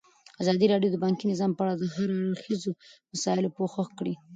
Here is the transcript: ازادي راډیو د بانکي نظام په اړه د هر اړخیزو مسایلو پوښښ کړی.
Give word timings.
ازادي 0.41 0.65
راډیو 0.73 0.91
د 0.93 0.97
بانکي 1.03 1.25
نظام 1.31 1.51
په 1.55 1.61
اړه 1.63 1.73
د 1.77 1.83
هر 1.95 2.09
اړخیزو 2.19 2.71
مسایلو 3.13 3.53
پوښښ 3.57 3.87
کړی. 3.99 4.13